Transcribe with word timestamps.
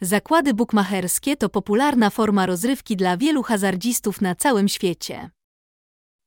Zakłady 0.00 0.54
bukmacherskie 0.54 1.36
to 1.36 1.48
popularna 1.48 2.10
forma 2.10 2.46
rozrywki 2.46 2.96
dla 2.96 3.16
wielu 3.16 3.42
hazardzistów 3.42 4.20
na 4.20 4.34
całym 4.34 4.68
świecie. 4.68 5.30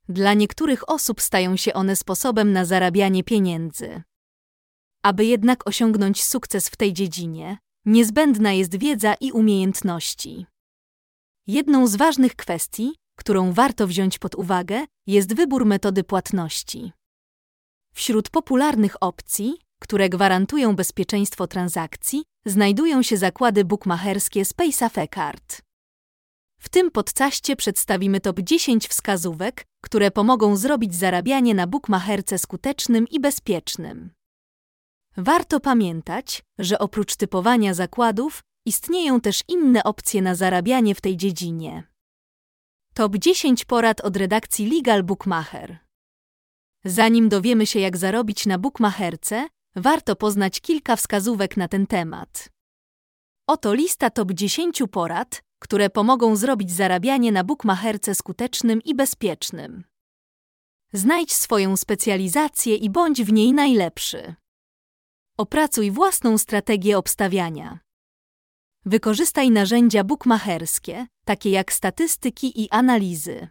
Dla 0.09 0.33
niektórych 0.33 0.89
osób 0.89 1.21
stają 1.21 1.57
się 1.57 1.73
one 1.73 1.95
sposobem 1.95 2.51
na 2.51 2.65
zarabianie 2.65 3.23
pieniędzy. 3.23 4.01
Aby 5.03 5.25
jednak 5.25 5.67
osiągnąć 5.67 6.23
sukces 6.23 6.69
w 6.69 6.75
tej 6.75 6.93
dziedzinie, 6.93 7.57
niezbędna 7.85 8.53
jest 8.53 8.75
wiedza 8.75 9.13
i 9.13 9.31
umiejętności. 9.31 10.45
Jedną 11.47 11.87
z 11.87 11.95
ważnych 11.95 12.35
kwestii, 12.35 12.95
którą 13.17 13.53
warto 13.53 13.87
wziąć 13.87 14.19
pod 14.19 14.35
uwagę, 14.35 14.85
jest 15.07 15.35
wybór 15.35 15.65
metody 15.65 16.03
płatności. 16.03 16.91
Wśród 17.93 18.29
popularnych 18.29 18.95
opcji, 19.01 19.57
które 19.79 20.09
gwarantują 20.09 20.75
bezpieczeństwo 20.75 21.47
transakcji, 21.47 22.23
znajdują 22.45 23.03
się 23.03 23.17
zakłady 23.17 23.65
bukmacherskie 23.65 24.45
z 24.45 24.53
PaySafeCard. 24.53 25.61
W 26.59 26.69
tym 26.69 26.91
podcaście 26.91 27.55
przedstawimy 27.55 28.19
top 28.19 28.39
10 28.39 28.87
wskazówek, 28.87 29.65
które 29.83 30.11
pomogą 30.11 30.55
zrobić 30.55 30.95
zarabianie 30.95 31.55
na 31.55 31.67
bukmacherce 31.67 32.39
skutecznym 32.39 33.07
i 33.07 33.19
bezpiecznym. 33.19 34.11
Warto 35.17 35.59
pamiętać, 35.59 36.43
że 36.59 36.79
oprócz 36.79 37.15
typowania 37.15 37.73
zakładów 37.73 38.43
istnieją 38.65 39.21
też 39.21 39.43
inne 39.47 39.83
opcje 39.83 40.21
na 40.21 40.35
zarabianie 40.35 40.95
w 40.95 41.01
tej 41.01 41.17
dziedzinie. 41.17 41.87
Top 42.93 43.17
10 43.17 43.65
porad 43.65 44.01
od 44.01 44.17
redakcji 44.17 44.69
Legal 44.69 45.03
Bookmacher. 45.03 45.77
Zanim 46.85 47.29
dowiemy 47.29 47.65
się, 47.65 47.79
jak 47.79 47.97
zarobić 47.97 48.45
na 48.45 48.57
bookmacherce, 48.57 49.47
warto 49.75 50.15
poznać 50.15 50.61
kilka 50.61 50.95
wskazówek 50.95 51.57
na 51.57 51.67
ten 51.67 51.87
temat. 51.87 52.49
Oto 53.47 53.73
lista 53.73 54.09
top 54.09 54.31
10 54.31 54.83
porad, 54.91 55.43
które 55.59 55.89
pomogą 55.89 56.35
zrobić 56.35 56.71
zarabianie 56.71 57.31
na 57.31 57.43
bookmacherce 57.43 58.15
skutecznym 58.15 58.81
i 58.81 58.95
bezpiecznym. 58.95 59.83
Znajdź 60.93 61.33
swoją 61.33 61.77
specjalizację 61.77 62.75
i 62.75 62.89
bądź 62.89 63.23
w 63.23 63.33
niej 63.33 63.53
najlepszy. 63.53 64.35
Opracuj 65.37 65.91
własną 65.91 66.37
strategię 66.37 66.97
obstawiania. 66.97 67.79
Wykorzystaj 68.85 69.51
narzędzia 69.51 70.03
bookmacherskie, 70.03 71.07
takie 71.25 71.49
jak 71.49 71.73
statystyki 71.73 72.61
i 72.63 72.69
analizy. 72.69 73.47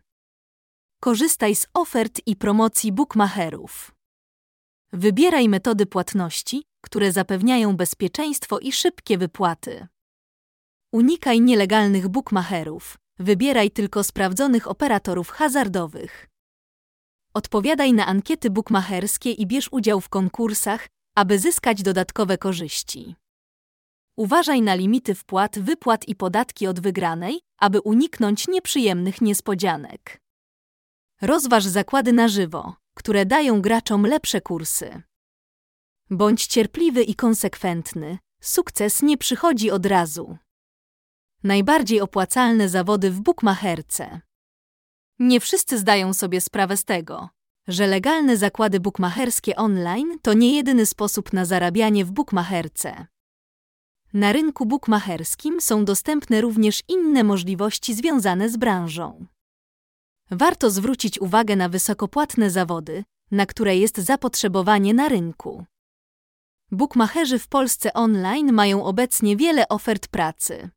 Korzystaj 1.00 1.54
z 1.54 1.66
ofert 1.74 2.20
i 2.26 2.36
promocji 2.36 2.92
bookmacherów. 2.92 3.99
Wybieraj 4.92 5.48
metody 5.48 5.86
płatności, 5.86 6.62
które 6.80 7.12
zapewniają 7.12 7.76
bezpieczeństwo 7.76 8.58
i 8.58 8.72
szybkie 8.72 9.18
wypłaty. 9.18 9.86
Unikaj 10.92 11.40
nielegalnych 11.40 12.08
bookmacherów. 12.08 12.98
Wybieraj 13.18 13.70
tylko 13.70 14.04
sprawdzonych 14.04 14.68
operatorów 14.68 15.30
hazardowych. 15.30 16.28
Odpowiadaj 17.34 17.92
na 17.92 18.06
ankiety 18.06 18.50
bookmacherskie 18.50 19.30
i 19.32 19.46
bierz 19.46 19.68
udział 19.72 20.00
w 20.00 20.08
konkursach, 20.08 20.86
aby 21.16 21.38
zyskać 21.38 21.82
dodatkowe 21.82 22.38
korzyści. 22.38 23.14
Uważaj 24.16 24.62
na 24.62 24.74
limity 24.74 25.14
wpłat, 25.14 25.58
wypłat 25.58 26.08
i 26.08 26.14
podatki 26.14 26.66
od 26.66 26.80
wygranej, 26.80 27.40
aby 27.58 27.80
uniknąć 27.80 28.48
nieprzyjemnych 28.48 29.20
niespodzianek. 29.20 30.20
Rozważ 31.20 31.64
zakłady 31.64 32.12
na 32.12 32.28
żywo, 32.28 32.74
które 33.00 33.26
dają 33.26 33.62
graczom 33.62 34.06
lepsze 34.06 34.40
kursy. 34.40 35.02
Bądź 36.10 36.46
cierpliwy 36.46 37.02
i 37.02 37.14
konsekwentny. 37.14 38.18
Sukces 38.42 39.02
nie 39.02 39.18
przychodzi 39.18 39.70
od 39.70 39.86
razu. 39.86 40.38
Najbardziej 41.42 42.00
opłacalne 42.00 42.68
zawody 42.68 43.10
w 43.10 43.20
bukmacherce. 43.20 44.20
Nie 45.18 45.40
wszyscy 45.40 45.78
zdają 45.78 46.14
sobie 46.14 46.40
sprawę 46.40 46.76
z 46.76 46.84
tego, 46.84 47.28
że 47.68 47.86
legalne 47.86 48.36
zakłady 48.36 48.80
bukmacherskie 48.80 49.56
online 49.56 50.18
to 50.22 50.32
nie 50.32 50.56
jedyny 50.56 50.86
sposób 50.86 51.32
na 51.32 51.44
zarabianie 51.44 52.04
w 52.04 52.10
bukmacherce. 52.10 53.06
Na 54.12 54.32
rynku 54.32 54.66
bukmacherskim 54.66 55.60
są 55.60 55.84
dostępne 55.84 56.40
również 56.40 56.82
inne 56.88 57.24
możliwości 57.24 57.94
związane 57.94 58.48
z 58.50 58.56
branżą. 58.56 59.26
Warto 60.30 60.70
zwrócić 60.70 61.20
uwagę 61.20 61.56
na 61.56 61.68
wysokopłatne 61.68 62.50
zawody, 62.50 63.04
na 63.30 63.46
które 63.46 63.76
jest 63.76 63.98
zapotrzebowanie 63.98 64.94
na 64.94 65.08
rynku. 65.08 65.64
Bukmacherzy 66.70 67.38
w 67.38 67.48
Polsce 67.48 67.92
online 67.92 68.52
mają 68.52 68.84
obecnie 68.84 69.36
wiele 69.36 69.68
ofert 69.68 70.08
pracy. 70.08 70.70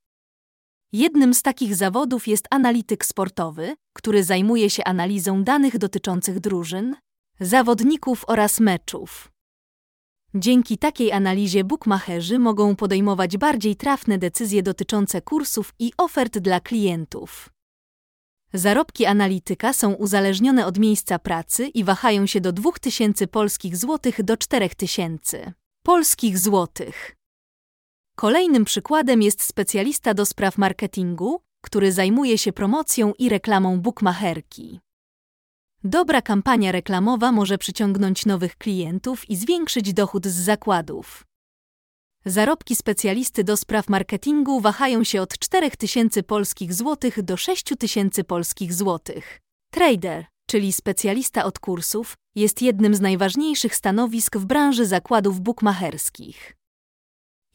Jednym 0.91 1.33
z 1.33 1.41
takich 1.41 1.75
zawodów 1.75 2.27
jest 2.27 2.47
analityk 2.49 3.05
sportowy, 3.05 3.75
który 3.93 4.23
zajmuje 4.23 4.69
się 4.69 4.83
analizą 4.83 5.43
danych 5.43 5.77
dotyczących 5.77 6.39
drużyn, 6.39 6.95
zawodników 7.39 8.23
oraz 8.27 8.59
meczów. 8.59 9.31
Dzięki 10.35 10.77
takiej 10.77 11.11
analizie 11.11 11.63
bukmacherzy 11.63 12.39
mogą 12.39 12.75
podejmować 12.75 13.37
bardziej 13.37 13.75
trafne 13.75 14.17
decyzje 14.17 14.63
dotyczące 14.63 15.21
kursów 15.21 15.73
i 15.79 15.91
ofert 15.97 16.37
dla 16.37 16.59
klientów. 16.59 17.52
Zarobki 18.53 19.05
analityka 19.05 19.73
są 19.73 19.93
uzależnione 19.93 20.65
od 20.65 20.77
miejsca 20.77 21.19
pracy 21.19 21.67
i 21.67 21.83
wahają 21.83 22.25
się 22.25 22.41
do 22.41 22.51
2000 22.51 23.27
polskich 23.27 23.77
złotych 23.77 24.23
do 24.23 24.37
4000 24.37 25.53
polskich 25.83 26.39
złotych. 26.39 27.15
Kolejnym 28.15 28.65
przykładem 28.65 29.21
jest 29.21 29.43
specjalista 29.43 30.13
do 30.13 30.25
spraw 30.25 30.57
marketingu, 30.57 31.41
który 31.61 31.91
zajmuje 31.91 32.37
się 32.37 32.53
promocją 32.53 33.13
i 33.19 33.29
reklamą 33.29 33.81
bookmacherki. 33.81 34.79
Dobra 35.83 36.21
kampania 36.21 36.71
reklamowa 36.71 37.31
może 37.31 37.57
przyciągnąć 37.57 38.25
nowych 38.25 38.57
klientów 38.57 39.29
i 39.29 39.35
zwiększyć 39.35 39.93
dochód 39.93 40.27
z 40.27 40.35
zakładów. 40.35 41.25
Zarobki 42.25 42.75
specjalisty 42.75 43.43
do 43.43 43.57
spraw 43.57 43.89
marketingu 43.89 44.59
wahają 44.59 45.03
się 45.03 45.21
od 45.21 45.37
4000 45.37 46.23
polskich 46.23 46.73
złotych 46.73 47.23
do 47.23 47.37
6000 47.37 48.23
polskich 48.23 48.73
złotych. 48.73 49.39
Trader, 49.73 50.25
czyli 50.47 50.73
specjalista 50.73 51.45
od 51.45 51.59
kursów, 51.59 52.13
jest 52.35 52.61
jednym 52.61 52.95
z 52.95 53.01
najważniejszych 53.01 53.75
stanowisk 53.75 54.37
w 54.37 54.45
branży 54.45 54.85
zakładów 54.85 55.41
bukmacherskich. 55.41 56.55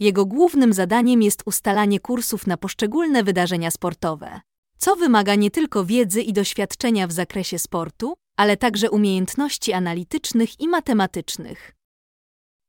Jego 0.00 0.26
głównym 0.26 0.72
zadaniem 0.72 1.22
jest 1.22 1.42
ustalanie 1.46 2.00
kursów 2.00 2.46
na 2.46 2.56
poszczególne 2.56 3.22
wydarzenia 3.22 3.70
sportowe, 3.70 4.40
co 4.78 4.96
wymaga 4.96 5.34
nie 5.34 5.50
tylko 5.50 5.84
wiedzy 5.84 6.22
i 6.22 6.32
doświadczenia 6.32 7.06
w 7.06 7.12
zakresie 7.12 7.58
sportu, 7.58 8.14
ale 8.36 8.56
także 8.56 8.90
umiejętności 8.90 9.72
analitycznych 9.72 10.60
i 10.60 10.68
matematycznych. 10.68 11.77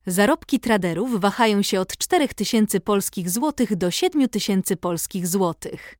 Zarobki 0.09 0.59
traderów 0.59 1.20
wahają 1.20 1.62
się 1.62 1.80
od 1.80 1.97
4000 1.97 2.80
polskich 2.80 3.30
złotych 3.30 3.75
do 3.75 3.92
7000 3.92 4.78
polskich 4.78 5.28
złotych. 5.28 5.96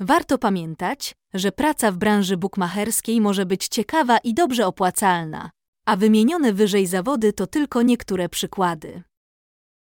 Warto 0.00 0.38
pamiętać, 0.38 1.14
że 1.34 1.52
praca 1.52 1.92
w 1.92 1.96
branży 1.96 2.36
bukmacherskiej 2.36 3.20
może 3.20 3.46
być 3.46 3.68
ciekawa 3.68 4.18
i 4.18 4.34
dobrze 4.34 4.66
opłacalna, 4.66 5.50
a 5.86 5.96
wymienione 5.96 6.52
wyżej 6.52 6.86
zawody 6.86 7.32
to 7.32 7.46
tylko 7.46 7.82
niektóre 7.82 8.28
przykłady. 8.28 9.02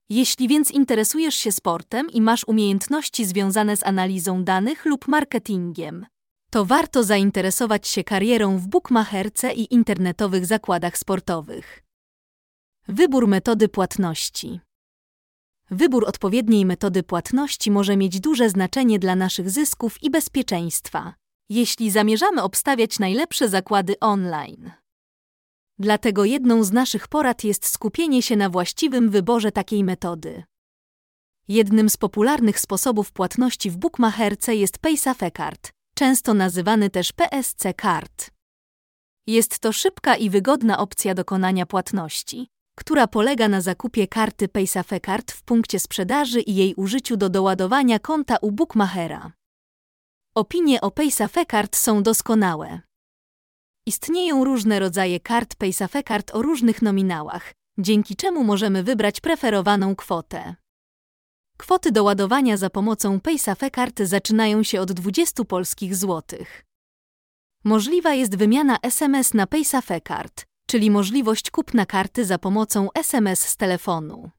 Jeśli 0.09 0.49
więc 0.49 0.71
interesujesz 0.71 1.35
się 1.35 1.53
sportem 1.53 2.11
i 2.11 2.21
masz 2.21 2.45
umiejętności 2.45 3.25
związane 3.25 3.77
z 3.77 3.85
analizą 3.85 4.45
danych 4.45 4.85
lub 4.85 5.09
marketingiem, 5.09 6.07
to 6.51 6.65
warto 6.65 7.05
zainteresować 7.05 7.89
się 7.89 8.05
karierą 8.05 8.59
w 8.59 8.67
bukmacherce 8.67 9.53
i 9.53 9.75
internetowych 9.75 10.47
zakładach 10.47 10.99
sportowych. 10.99 11.88
Wybór 12.91 13.29
metody 13.29 13.69
płatności. 13.69 14.61
Wybór 15.71 16.05
odpowiedniej 16.09 16.67
metody 16.67 17.03
płatności 17.03 17.71
może 17.71 17.97
mieć 17.97 18.21
duże 18.21 18.51
znaczenie 18.51 18.99
dla 18.99 19.17
naszych 19.17 19.51
zysków 19.51 20.03
i 20.03 20.11
bezpieczeństwa, 20.11 21.15
jeśli 21.49 21.91
zamierzamy 21.91 22.43
obstawiać 22.43 22.99
najlepsze 22.99 23.49
zakłady 23.49 24.01
online. 24.01 24.71
Dlatego 25.79 26.25
jedną 26.25 26.65
z 26.65 26.73
naszych 26.73 27.09
porad 27.09 27.45
jest 27.45 27.67
skupienie 27.67 28.23
się 28.23 28.37
na 28.37 28.51
właściwym 28.51 29.11
wyborze 29.11 29.53
takiej 29.53 29.85
metody. 29.85 30.43
Jednym 31.49 31.91
z 31.91 31.97
popularnych 31.97 32.61
sposobów 32.61 33.13
płatności 33.13 33.71
w 33.71 33.77
bookmacherce 33.77 34.55
jest 34.55 34.79
PaySafeCard, 34.79 35.73
często 35.95 36.35
nazywany 36.35 36.91
też 36.91 37.13
PSC 37.13 37.75
Card. 37.83 38.31
Jest 39.27 39.59
to 39.59 39.73
szybka 39.73 40.17
i 40.17 40.31
wygodna 40.31 40.79
opcja 40.79 41.15
dokonania 41.15 41.67
płatności, 41.67 42.49
która 42.79 43.07
polega 43.07 43.49
na 43.49 43.61
zakupie 43.61 44.07
karty 44.07 44.49
PaySafeCard 44.49 45.33
w 45.33 45.43
punkcie 45.43 45.79
sprzedaży 45.79 46.41
i 46.41 46.55
jej 46.55 46.75
użyciu 46.75 47.17
do 47.17 47.29
doładowania 47.29 47.99
konta 47.99 48.37
u 48.37 48.53
bookmachera. 48.53 49.33
Opinie 50.35 50.81
o 50.81 50.91
PaySafeCard 50.91 51.77
są 51.77 52.03
doskonałe. 52.03 52.81
Istnieją 53.87 54.45
różne 54.45 54.79
rodzaje 54.79 55.21
kart 55.21 55.55
PaySafeCard 55.55 56.35
o 56.35 56.43
różnych 56.43 56.83
nominałach, 56.83 57.53
dzięki 57.79 58.17
czemu 58.17 58.45
możemy 58.45 58.83
wybrać 58.83 59.21
preferowaną 59.21 59.97
kwotę. 59.97 60.55
Kwoty 61.57 61.93
do 61.93 62.05
ładowania 62.05 62.57
za 62.57 62.71
pomocą 62.71 63.21
PaySafe 63.21 63.71
kart 63.71 64.01
zaczynają 64.03 64.63
się 64.63 64.81
od 64.81 64.93
20 64.93 65.45
polskich 65.45 65.97
złotych. 65.97 66.65
Możliwa 67.65 68.15
jest 68.15 68.37
wymiana 68.37 68.79
SMS 68.83 69.35
na 69.35 69.47
PaySafe 69.47 70.01
kart, 70.01 70.48
czyli 70.71 70.91
możliwość 70.91 71.51
kupna 71.51 71.87
karty 71.87 72.25
za 72.25 72.39
pomocą 72.39 72.89
SMS 72.95 73.41
z 73.41 73.57
telefonu. 73.57 74.31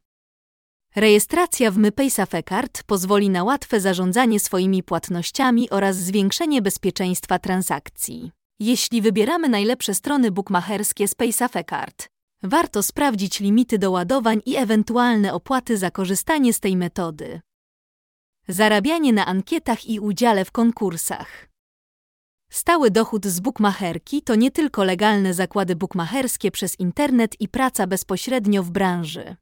Rejestracja 0.96 1.72
w 1.72 1.78
MyPaySafe 1.78 2.44
Card 2.44 2.84
pozwoli 2.84 3.30
na 3.30 3.44
łatwe 3.44 3.80
zarządzanie 3.80 4.40
swoimi 4.40 4.84
płatnościami 4.84 5.70
oraz 5.70 5.96
zwiększenie 5.96 6.62
bezpieczeństwa 6.62 7.40
transakcji. 7.40 8.32
Jeśli 8.60 9.02
wybieramy 9.02 9.50
najlepsze 9.50 9.94
strony 9.94 10.32
bukmacherskie 10.32 11.08
z 11.08 11.16
PaySafe 11.16 11.64
Card, 11.64 12.08
warto 12.44 12.84
sprawdzić 12.84 13.40
limity 13.40 13.80
doładowań 13.80 14.42
i 14.46 14.56
ewentualne 14.56 15.34
opłaty 15.34 15.78
za 15.78 15.92
korzystanie 15.92 16.54
z 16.54 16.60
tej 16.60 16.78
metody. 16.78 17.42
Zarabianie 18.48 19.14
na 19.14 19.26
ankietach 19.26 19.86
i 19.86 20.00
udziale 20.00 20.46
w 20.46 20.52
konkursach. 20.52 21.49
Stały 22.50 22.92
dochód 22.92 23.26
z 23.26 23.40
bukmacherki 23.40 24.22
to 24.22 24.36
nie 24.36 24.52
tylko 24.52 24.84
legalne 24.84 25.34
zakłady 25.34 25.76
bukmacherskie 25.76 26.52
przez 26.52 26.80
internet 26.80 27.42
i 27.42 27.48
praca 27.48 27.88
bezpośrednio 27.88 28.64
w 28.64 28.72
branży. 28.72 29.36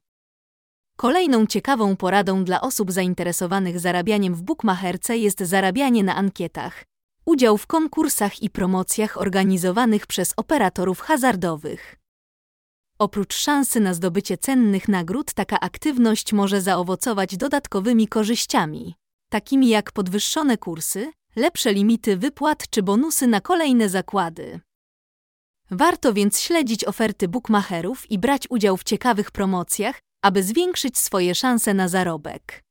Kolejną 0.96 1.46
ciekawą 1.46 1.96
poradą 1.96 2.44
dla 2.44 2.60
osób 2.60 2.92
zainteresowanych 2.92 3.80
zarabianiem 3.80 4.34
w 4.34 4.42
bukmacherce 4.42 5.18
jest 5.18 5.40
zarabianie 5.40 6.04
na 6.04 6.16
ankietach, 6.16 6.84
udział 7.24 7.58
w 7.58 7.66
konkursach 7.66 8.42
i 8.42 8.50
promocjach 8.50 9.20
organizowanych 9.20 10.06
przez 10.06 10.34
operatorów 10.36 11.00
hazardowych. 11.00 11.96
Oprócz 12.98 13.34
szansy 13.34 13.80
na 13.80 13.94
zdobycie 13.94 14.38
cennych 14.38 14.88
nagród, 14.88 15.32
taka 15.32 15.60
aktywność 15.60 16.32
może 16.32 16.60
zaowocować 16.60 17.36
dodatkowymi 17.36 18.08
korzyściami, 18.08 18.94
takimi 19.30 19.68
jak 19.68 19.92
podwyższone 19.92 20.58
kursy, 20.58 21.12
lepsze 21.36 21.72
limity 21.72 22.16
wypłat 22.16 22.70
czy 22.70 22.82
bonusy 22.82 23.26
na 23.26 23.40
kolejne 23.40 23.88
zakłady. 23.88 24.60
Warto 25.70 26.12
więc 26.12 26.40
śledzić 26.40 26.84
oferty 26.84 27.28
bookmacherów 27.28 28.10
i 28.10 28.18
brać 28.18 28.46
udział 28.50 28.76
w 28.76 28.84
ciekawych 28.84 29.30
promocjach, 29.30 30.00
aby 30.22 30.42
zwiększyć 30.42 30.98
swoje 30.98 31.34
szanse 31.34 31.74
na 31.74 31.88
zarobek. 31.88 32.62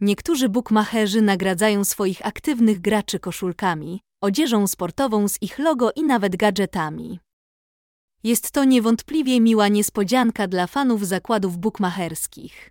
Niektórzy 0.00 0.48
bookmacherzy 0.48 1.22
nagradzają 1.22 1.84
swoich 1.84 2.26
aktywnych 2.26 2.80
graczy 2.80 3.18
koszulkami, 3.20 4.00
odzieżą 4.22 4.66
sportową 4.66 5.28
z 5.28 5.42
ich 5.42 5.58
logo 5.58 5.92
i 5.96 6.02
nawet 6.02 6.36
gadżetami. 6.36 7.20
Jest 8.22 8.50
to 8.50 8.64
niewątpliwie 8.64 9.40
miła 9.40 9.68
niespodzianka 9.68 10.48
dla 10.48 10.66
fanów 10.66 11.06
zakładów 11.06 11.58
bookmacherskich. 11.58 12.70